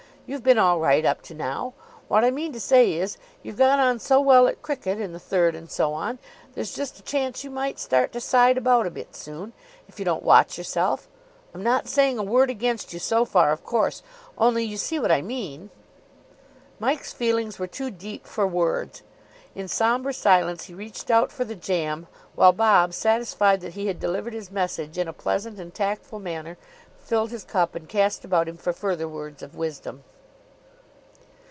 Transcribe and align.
"You've 0.27 0.43
been 0.43 0.57
all 0.59 0.79
right 0.79 1.03
up 1.03 1.21
to 1.23 1.33
now. 1.33 1.73
What 2.07 2.23
I 2.23 2.31
mean 2.31 2.53
to 2.53 2.59
say 2.61 2.93
is, 2.93 3.17
you've 3.43 3.57
got 3.57 3.79
on 3.79 3.99
so 3.99 4.21
well 4.21 4.47
at 4.47 4.61
cricket, 4.61 4.97
in 4.97 5.11
the 5.11 5.19
third 5.19 5.55
and 5.55 5.69
so 5.69 5.91
on, 5.93 6.19
there's 6.53 6.73
just 6.73 6.97
a 6.99 7.03
chance 7.03 7.43
you 7.43 7.49
might 7.51 7.77
start 7.79 8.13
to 8.13 8.21
side 8.21 8.57
about 8.57 8.87
a 8.87 8.91
bit 8.91 9.13
soon, 9.13 9.51
if 9.89 9.99
you 9.99 10.05
don't 10.05 10.23
watch 10.23 10.57
yourself. 10.57 11.09
I'm 11.53 11.63
not 11.63 11.89
saying 11.89 12.17
a 12.17 12.23
word 12.23 12.49
against 12.49 12.93
you 12.93 12.99
so 12.99 13.25
far, 13.25 13.51
of 13.51 13.65
course. 13.65 14.03
Only 14.37 14.63
you 14.63 14.77
see 14.77 14.99
what 14.99 15.11
I 15.11 15.21
mean." 15.21 15.69
Mike's 16.79 17.11
feelings 17.11 17.59
were 17.59 17.67
too 17.67 17.91
deep 17.91 18.25
for 18.25 18.47
words. 18.47 19.03
In 19.53 19.67
sombre 19.67 20.13
silence 20.13 20.63
he 20.65 20.73
reached 20.73 21.11
out 21.11 21.29
for 21.33 21.43
the 21.43 21.55
jam; 21.55 22.07
while 22.35 22.53
Bob, 22.53 22.93
satisfied 22.93 23.59
that 23.59 23.73
he 23.73 23.87
had 23.87 23.99
delivered 23.99 24.31
his 24.33 24.49
message 24.49 24.97
in 24.97 25.09
a 25.09 25.13
pleasant 25.13 25.59
and 25.59 25.73
tactful 25.73 26.19
manner, 26.19 26.57
filled 26.95 27.31
his 27.31 27.43
cup, 27.43 27.75
and 27.75 27.89
cast 27.89 28.23
about 28.23 28.47
him 28.47 28.55
for 28.55 28.71
further 28.71 29.09
words 29.09 29.43
of 29.43 29.55
wisdom. 29.57 30.05